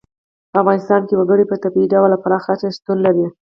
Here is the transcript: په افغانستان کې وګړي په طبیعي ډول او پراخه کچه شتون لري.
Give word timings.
په 0.51 0.57
افغانستان 0.63 1.01
کې 1.07 1.17
وګړي 1.17 1.45
په 1.47 1.55
طبیعي 1.63 1.87
ډول 1.93 2.09
او 2.13 2.21
پراخه 2.23 2.53
کچه 2.57 2.69
شتون 2.75 2.97
لري. 3.05 3.25